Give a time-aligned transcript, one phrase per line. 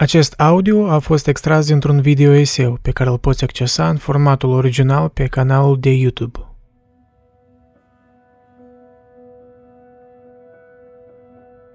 [0.00, 4.50] Acest audio a fost extras dintr-un video eseu pe care îl poți accesa în formatul
[4.50, 6.38] original pe canalul de YouTube.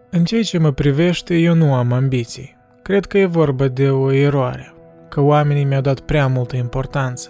[0.10, 2.58] În ceea ce mă privește, eu nu am ambiții.
[2.82, 4.74] Cred că e vorba de o eroare,
[5.10, 7.30] că oamenii mi-au dat prea multă importanță.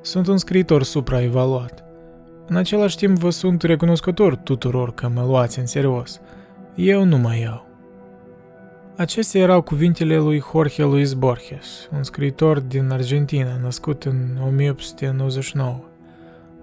[0.00, 1.84] Sunt un scriitor supraevaluat.
[2.46, 6.20] În același timp vă sunt recunoscător tuturor că mă luați în serios.
[6.74, 7.65] Eu nu mai iau.
[8.96, 15.80] Acestea erau cuvintele lui Jorge Luis Borges, un scriitor din Argentina, născut în 1899.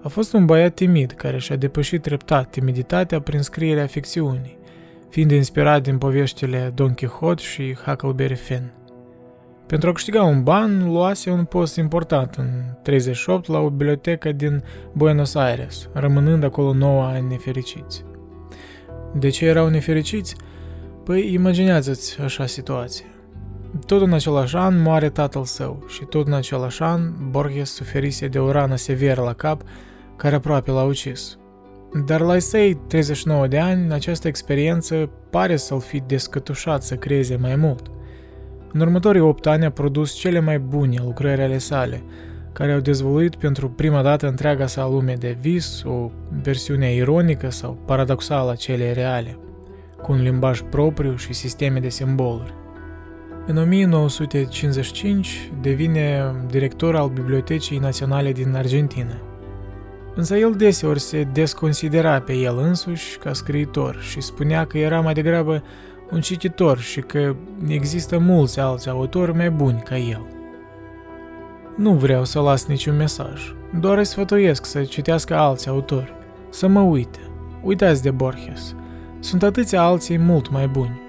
[0.02, 4.58] A fost un băiat timid care și-a depășit treptat timiditatea prin scrierea ficțiunii,
[5.08, 8.72] fiind inspirat din poveștile Don Quixote și Huckleberry Finn.
[9.66, 12.48] Pentru a câștiga un ban, luase un post important în
[12.82, 18.04] 38 la o bibliotecă din Buenos Aires, rămânând acolo 9 ani nefericiți.
[19.14, 20.36] De ce erau nefericiți?
[21.04, 23.04] Păi, imaginează-ți așa situație.
[23.86, 27.00] Tot în același an moare tatăl său și tot în același an
[27.30, 29.62] Borges suferise de o rană severă la cap
[30.16, 31.38] care aproape l-a ucis.
[32.06, 37.56] Dar la săi 39 de ani, această experiență pare să-l fi descătușat să creeze mai
[37.56, 37.86] mult.
[38.72, 42.02] În următorii 8 ani a produs cele mai bune lucrări ale sale,
[42.52, 46.10] care au dezvoluit pentru prima dată întreaga sa lume de vis, o
[46.42, 49.38] versiune ironică sau paradoxală a celei reale
[50.04, 52.54] cu un limbaj propriu și sisteme de simboluri.
[53.46, 59.20] În 1955 devine director al Bibliotecii Naționale din Argentina.
[60.14, 65.14] Însă el deseori se desconsidera pe el însuși ca scriitor și spunea că era mai
[65.14, 65.62] degrabă
[66.10, 67.34] un cititor și că
[67.66, 70.26] există mulți alți autori mai buni ca el.
[71.76, 76.14] Nu vreau să las niciun mesaj, doar îi sfătuiesc să citească alți autori,
[76.50, 77.18] să mă uite.
[77.62, 78.74] Uitați de Borges,
[79.24, 81.00] sunt atâția alții mult mai buni.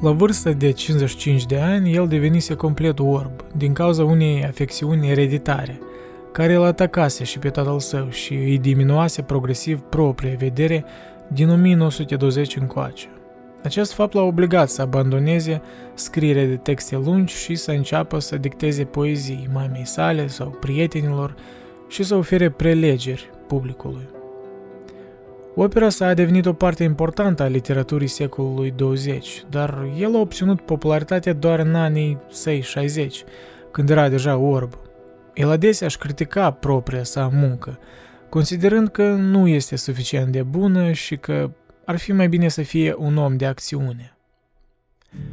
[0.00, 5.78] La vârsta de 55 de ani, el devenise complet orb, din cauza unei afecțiuni ereditare,
[6.32, 10.84] care îl atacase și pe tatăl său și îi diminuase progresiv propria vedere
[11.28, 13.06] din 1920 încoace.
[13.62, 15.62] Acest fapt l-a obligat să abandoneze
[15.94, 21.34] scrierea de texte lungi și să înceapă să dicteze poezii mamei sale sau prietenilor
[21.88, 24.08] și să ofere prelegeri publicului.
[25.56, 30.60] Opera sa a devenit o parte importantă a literaturii secolului 20, dar el a obținut
[30.60, 33.24] popularitate doar în anii săi 60,
[33.70, 34.78] când era deja orb.
[35.34, 37.78] El adesea își critica propria sa muncă,
[38.28, 41.50] considerând că nu este suficient de bună și că
[41.84, 44.16] ar fi mai bine să fie un om de acțiune.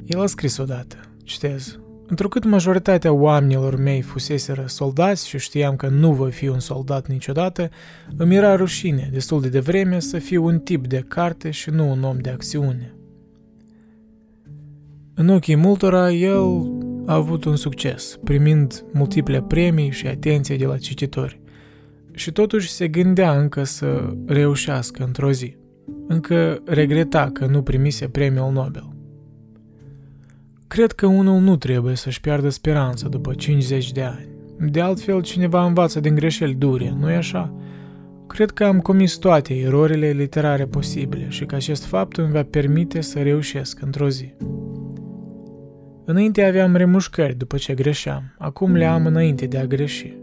[0.06, 1.80] El a scris odată, citez,
[2.12, 7.70] Întrucât majoritatea oamenilor mei fuseseră soldați și știam că nu voi fi un soldat niciodată,
[8.16, 12.04] îmi era rușine destul de devreme să fiu un tip de carte și nu un
[12.04, 12.96] om de acțiune.
[15.14, 16.72] În ochii multora, el
[17.06, 21.42] a avut un succes, primind multiple premii și atenție de la cititori.
[22.12, 25.56] Și totuși se gândea încă să reușească într-o zi.
[26.08, 28.91] Încă regreta că nu primise premiul Nobel.
[30.72, 34.28] Cred că unul nu trebuie să-și piardă speranța după 50 de ani.
[34.72, 37.54] De altfel, cineva învață din greșeli dure, nu-i așa?
[38.28, 43.02] Cred că am comis toate erorile literare posibile și că acest fapt îmi va permite
[43.02, 44.34] să reușesc într-o zi.
[46.06, 50.18] Înainte aveam remușcări după ce greșeam, acum le am înainte de a greși.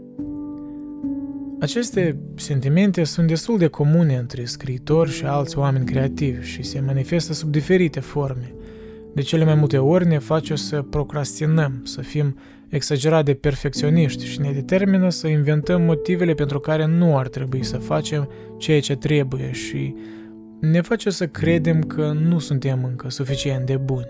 [1.59, 7.33] Aceste sentimente sunt destul de comune între scriitori și alți oameni creativi și se manifestă
[7.33, 8.53] sub diferite forme–
[9.13, 12.37] de cele mai multe ori ne face să procrastinăm, să fim
[12.69, 17.77] exagerat de perfecționiști și ne determină să inventăm motivele pentru care nu ar trebui să
[17.77, 19.95] facem ceea ce trebuie și
[20.59, 24.09] ne face să credem că nu suntem încă suficient de buni.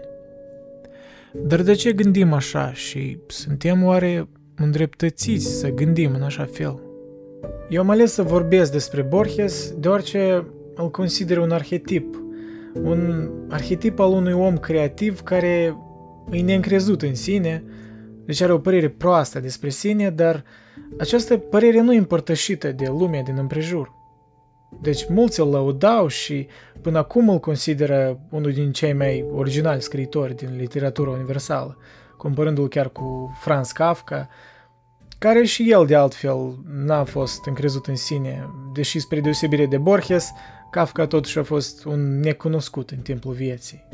[1.33, 6.79] Dar de ce gândim așa și suntem oare îndreptățiți să gândim în așa fel?
[7.69, 12.23] Eu am ales să vorbesc despre Borges deoarece îl consider un arhetip
[12.73, 15.77] un arhetip al unui om creativ care
[16.31, 17.63] e neîncrezut în sine,
[18.25, 20.43] deci are o părere proastă despre sine, dar
[20.99, 23.97] această părere nu e împărtășită de lumea din împrejur.
[24.81, 26.47] Deci mulți îl laudau și
[26.81, 31.77] până acum îl consideră unul din cei mai originali scriitori din literatura universală,
[32.17, 34.29] comparându-l chiar cu Franz Kafka,
[35.17, 40.31] care și el de altfel n-a fost încrezut în sine, deși spre deosebire de Borges,
[40.71, 43.87] Kafka totuși a fost un necunoscut în timpul vieții.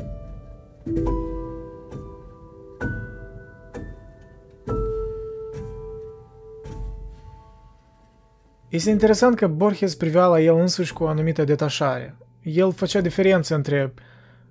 [8.68, 12.16] Este interesant că Borges privea la el însuși cu o anumită detașare.
[12.42, 13.94] El făcea diferență între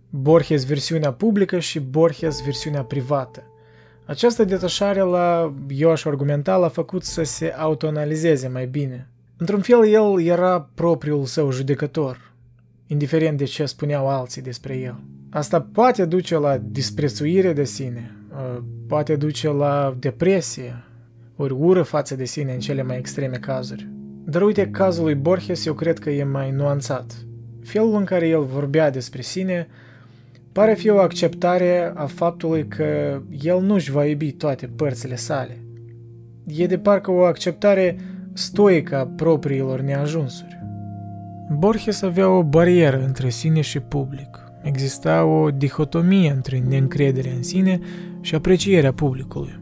[0.10, 3.44] Borges versiunea publică și Borges versiunea privată.
[4.06, 9.10] Această detașare la, eu aș argumenta, l-a făcut să se autoanalizeze mai bine.
[9.38, 12.34] Într-un fel, el era propriul său judecător,
[12.88, 15.04] indiferent de ce spuneau alții despre el.
[15.30, 20.84] Asta poate duce la disprețuire de sine, ă, poate duce la depresie,
[21.36, 23.90] ori ură față de sine în cele mai extreme cazuri.
[24.26, 27.26] Dar uite, cazul lui Borges eu cred că e mai nuanțat.
[27.64, 29.68] Felul în care el vorbea despre sine
[30.52, 35.60] pare fi o acceptare a faptului că el nu-și va iubi toate părțile sale.
[36.48, 37.98] E de parcă o acceptare
[38.36, 40.60] stoică a propriilor neajunsuri.
[41.50, 44.44] Borges avea o barieră între sine și public.
[44.62, 47.80] Exista o dihotomie între neîncrederea în sine
[48.22, 49.60] și aprecierea publicului.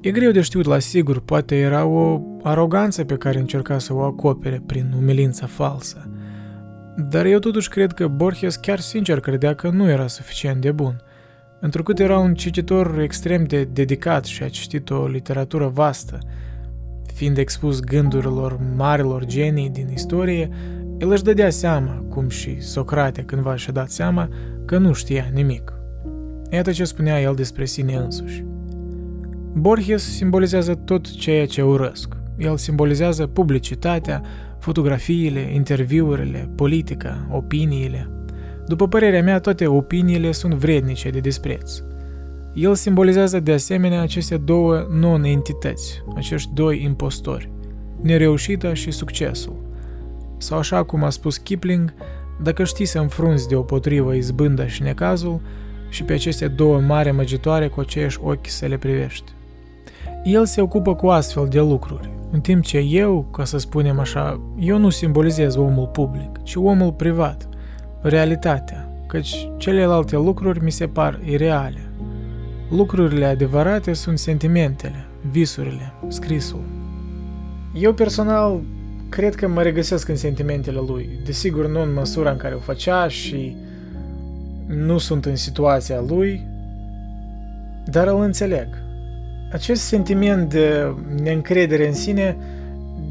[0.00, 4.00] E greu de știut la sigur, poate era o aroganță pe care încerca să o
[4.00, 6.10] acopere prin umilința falsă.
[7.10, 11.00] Dar eu totuși cred că Borges chiar sincer credea că nu era suficient de bun.
[11.60, 16.18] Întrucât era un cititor extrem de dedicat și a citit o literatură vastă,
[17.10, 20.48] fiind expus gândurilor marilor genii din istorie,
[20.98, 24.28] el își dădea seama, cum și Socrate cândva și-a dat seama,
[24.64, 25.72] că nu știa nimic.
[26.50, 28.44] Iată ce spunea el despre sine însuși.
[29.52, 32.16] Borges simbolizează tot ceea ce urăsc.
[32.36, 34.22] El simbolizează publicitatea,
[34.58, 38.10] fotografiile, interviurile, politica, opiniile.
[38.66, 41.82] După părerea mea, toate opiniile sunt vrednice de dispreț.
[42.54, 47.50] El simbolizează de asemenea aceste două non-entități, acești doi impostori,
[48.00, 49.56] nereușita și succesul.
[50.36, 51.94] Sau așa cum a spus Kipling,
[52.42, 55.40] dacă știi să înfrunzi deopotrivă izbânda și necazul,
[55.88, 59.32] și pe aceste două mari măgitoare cu aceiași ochi să le privești.
[60.24, 64.40] El se ocupă cu astfel de lucruri, în timp ce eu, ca să spunem așa,
[64.58, 67.48] eu nu simbolizez omul public, ci omul privat,
[68.00, 71.87] realitatea, căci celelalte lucruri mi se par ireale.
[72.70, 76.62] Lucrurile adevărate sunt sentimentele, visurile, scrisul.
[77.74, 78.60] Eu personal
[79.08, 83.08] cred că mă regăsesc în sentimentele lui, desigur nu în măsura în care o făcea
[83.08, 83.56] și
[84.66, 86.46] nu sunt în situația lui,
[87.84, 88.66] dar îl înțeleg.
[89.52, 92.36] Acest sentiment de neîncredere în sine,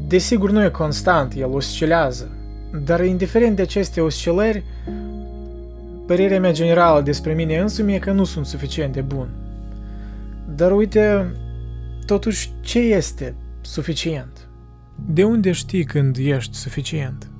[0.06, 2.30] desigur, nu e constant, el oscilează.
[2.84, 4.64] Dar indiferent de aceste oscilări,
[6.06, 9.28] părerea mea generală despre mine însumi e că nu sunt suficient de bun.
[10.54, 11.32] Dar uite,
[12.06, 14.48] totuși, ce este suficient?
[15.06, 17.30] De unde știi când ești suficient?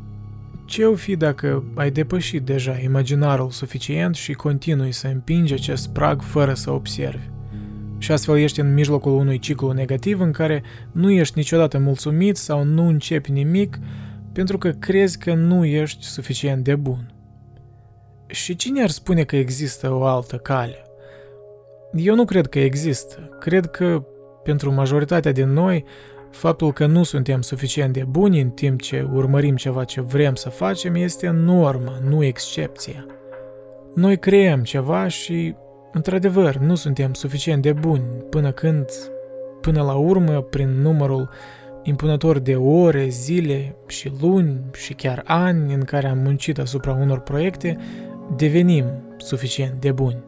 [0.67, 6.23] Ce o fi dacă ai depășit deja imaginarul suficient și continui să împingi acest prag
[6.23, 7.29] fără să observi?
[7.99, 10.63] Și astfel ești în mijlocul unui ciclu negativ în care
[10.93, 13.79] nu ești niciodată mulțumit sau nu începi nimic
[14.33, 17.13] pentru că crezi că nu ești suficient de bun.
[18.27, 20.88] Și cine ar spune că există o altă cale?
[21.93, 23.37] Eu nu cred că există.
[23.41, 24.03] Cred că
[24.43, 25.85] pentru majoritatea din noi,
[26.31, 30.49] faptul că nu suntem suficient de buni în timp ce urmărim ceva ce vrem să
[30.49, 33.07] facem este normă, nu excepția.
[33.95, 35.55] Noi creăm ceva și
[35.93, 38.85] Într-adevăr, nu suntem suficient de buni până când,
[39.61, 41.29] până la urmă, prin numărul
[41.83, 47.21] impunător de ore, zile și luni și chiar ani în care am muncit asupra unor
[47.21, 47.79] proiecte,
[48.37, 48.85] devenim
[49.17, 50.25] suficient de buni.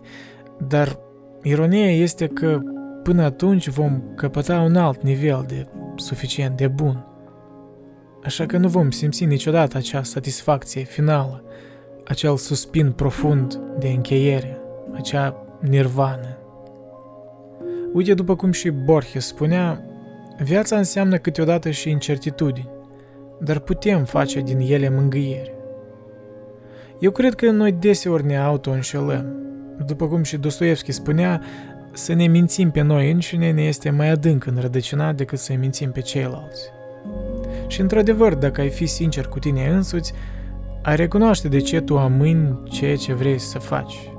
[0.68, 0.98] Dar
[1.42, 2.58] ironia este că
[3.02, 5.66] până atunci vom căpăta un alt nivel de
[5.96, 7.04] suficient de bun.
[8.24, 11.44] Așa că nu vom simți niciodată acea satisfacție finală,
[12.04, 14.58] acel suspin profund de încheiere,
[14.92, 16.36] acea nirvana.
[17.92, 19.84] Uite, după cum și Borges spunea,
[20.42, 22.70] viața înseamnă câteodată și incertitudini,
[23.40, 25.54] dar putem face din ele mângâiere.
[26.98, 29.49] Eu cred că noi deseori ne auto-înșelăm.
[29.86, 31.42] După cum și Dostoevski spunea,
[31.92, 36.00] să ne mințim pe noi înșine ne este mai adânc înrădăcinat decât să-i mințim pe
[36.00, 36.62] ceilalți.
[37.66, 40.12] Și într-adevăr, dacă ai fi sincer cu tine însuți,
[40.82, 44.10] ai recunoaște de ce tu amâni ceea ce vrei să faci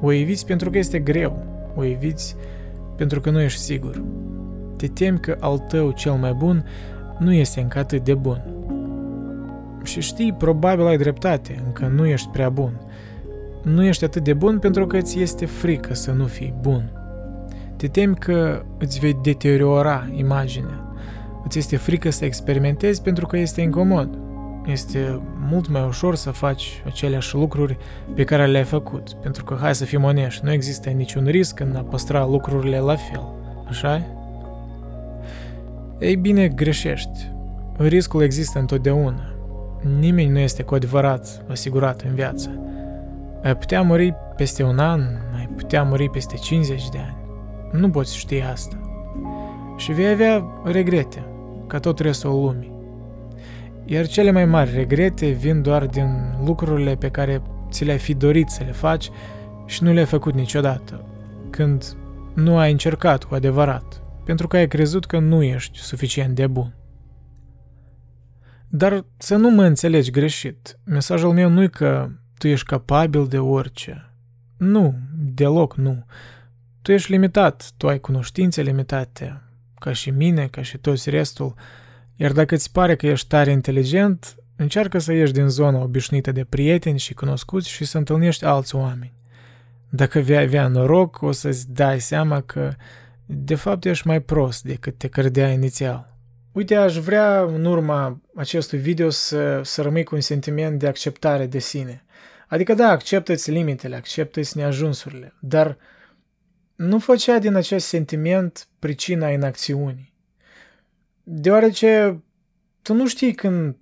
[0.00, 1.42] o eviți pentru că este greu.
[1.76, 2.36] O eviți
[2.96, 4.02] pentru că nu ești sigur.
[4.76, 6.64] Te temi că al tău cel mai bun
[7.18, 8.42] nu este încă atât de bun.
[9.82, 12.72] Și știi, probabil ai dreptate, încă nu ești prea bun.
[13.62, 16.92] Nu ești atât de bun pentru că îți este frică să nu fii bun.
[17.76, 20.94] Te temi că îți vei deteriora imaginea.
[21.44, 24.18] Îți este frică să experimentezi pentru că este incomod
[24.66, 27.78] este mult mai ușor să faci aceleași lucruri
[28.14, 31.76] pe care le-ai făcut, pentru că, hai să fim onești, nu există niciun risc în
[31.76, 33.32] a păstra lucrurile la fel,
[33.68, 34.02] așa
[35.98, 37.30] Ei bine, greșești.
[37.76, 39.34] Riscul există întotdeauna.
[39.98, 42.69] Nimeni nu este cu adevărat asigurat în viață.
[43.42, 45.00] Ai putea muri peste un an,
[45.36, 47.16] ai putea muri peste 50 de ani.
[47.80, 48.80] Nu poți ști asta.
[49.76, 51.26] Și vei avea regrete,
[51.66, 52.72] ca tot restul lumii.
[53.84, 58.48] Iar cele mai mari regrete vin doar din lucrurile pe care ți le-ai fi dorit
[58.48, 59.10] să le faci
[59.66, 61.04] și nu le-ai făcut niciodată,
[61.50, 61.96] când
[62.34, 66.74] nu ai încercat cu adevărat, pentru că ai crezut că nu ești suficient de bun.
[68.68, 70.78] Dar să nu mă înțelegi greșit.
[70.84, 72.08] Mesajul meu nu e că
[72.40, 74.10] tu ești capabil de orice.
[74.56, 76.04] Nu, deloc nu.
[76.82, 79.42] Tu ești limitat, tu ai cunoștințe limitate,
[79.78, 81.54] ca și mine, ca și toți restul,
[82.16, 86.44] iar dacă îți pare că ești tare inteligent, încearcă să ieși din zona obișnuită de
[86.44, 89.12] prieteni și cunoscuți și să întâlnești alți oameni.
[89.88, 92.74] Dacă vei avea noroc, o să-ți dai seama că
[93.26, 96.09] de fapt ești mai prost decât te credea inițial.
[96.52, 101.46] Uite, aș vrea în urma acestui video să, să rămâi cu un sentiment de acceptare
[101.46, 102.04] de sine.
[102.48, 105.78] Adică da, acceptă-ți limitele, acceptă-ți neajunsurile, dar
[106.76, 110.14] nu făcea din acest sentiment pricina inacțiunii.
[111.22, 112.22] Deoarece
[112.82, 113.76] tu nu știi când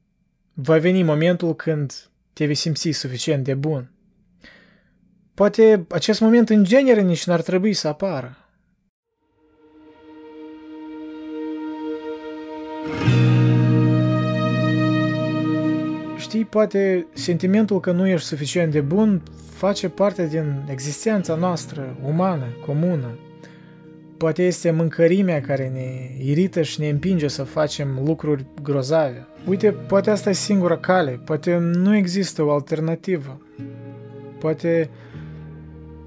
[0.52, 3.92] va veni momentul când te vei simți suficient de bun.
[5.34, 8.47] Poate acest moment în genere nici n-ar trebui să apară.
[16.28, 22.44] Știi, poate sentimentul că nu ești suficient de bun face parte din existența noastră, umană,
[22.66, 23.18] comună.
[24.16, 29.26] Poate este mâncărimea care ne irită și ne împinge să facem lucruri grozave.
[29.46, 33.40] Uite, poate asta e singura cale, poate nu există o alternativă.
[34.38, 34.90] Poate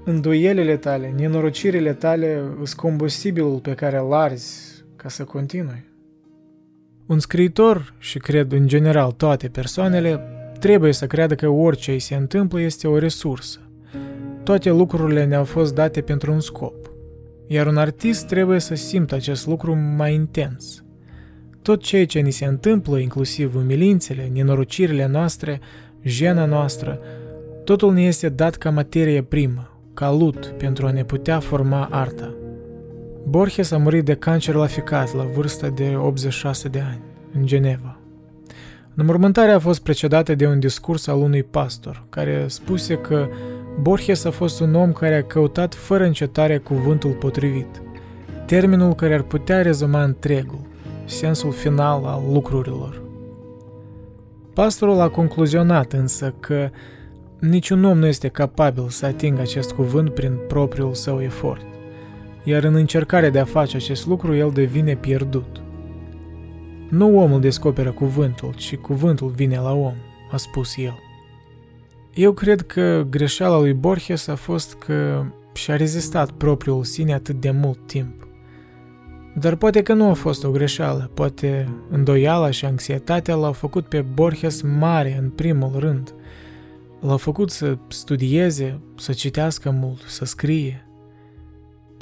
[0.04, 5.91] îndoielile tale, nenorocirile tale sunt combustibilul pe care îl arzi ca să continui.
[7.06, 10.20] Un scriitor, și cred în general toate persoanele,
[10.58, 13.58] trebuie să creadă că orice îi se întâmplă este o resursă.
[14.42, 16.90] Toate lucrurile ne-au fost date pentru un scop.
[17.46, 20.84] Iar un artist trebuie să simtă acest lucru mai intens.
[21.62, 25.60] Tot ceea ce ni se întâmplă, inclusiv umilințele, nenorocirile noastre,
[26.02, 27.00] jena noastră,
[27.64, 32.34] totul ne este dat ca materie primă, ca lut pentru a ne putea forma arta.
[33.24, 37.00] Borges a murit de cancer la ficat la vârsta de 86 de ani,
[37.34, 37.98] în Geneva.
[38.94, 43.28] Înmormântarea a fost precedată de un discurs al unui pastor, care spuse că
[43.80, 47.82] Borges a fost un om care a căutat fără încetare cuvântul potrivit,
[48.46, 50.66] termenul care ar putea rezuma întregul,
[51.04, 53.02] sensul final al lucrurilor.
[54.54, 56.70] Pastorul a concluzionat însă că
[57.38, 61.64] niciun om nu este capabil să atingă acest cuvânt prin propriul său efort
[62.44, 65.62] iar în încercarea de a face acest lucru el devine pierdut.
[66.88, 69.94] Nu omul descoperă cuvântul, ci cuvântul vine la om,
[70.30, 70.98] a spus el.
[72.14, 77.50] Eu cred că greșeala lui Borges a fost că și-a rezistat propriul sine atât de
[77.50, 78.26] mult timp.
[79.34, 84.00] Dar poate că nu a fost o greșeală, poate îndoiala și anxietatea l-au făcut pe
[84.00, 86.14] Borges mare în primul rând.
[87.00, 90.86] L-au făcut să studieze, să citească mult, să scrie–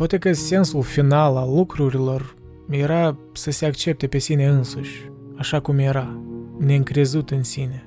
[0.00, 2.36] Poate că sensul final al lucrurilor
[2.70, 6.22] era să se accepte pe sine însuși, așa cum era,
[6.58, 7.84] neîncrezut în sine.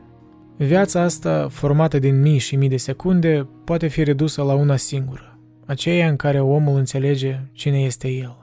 [0.58, 5.40] Viața asta, formată din mii și mii de secunde, poate fi redusă la una singură,
[5.66, 8.43] aceea în care omul înțelege cine este el.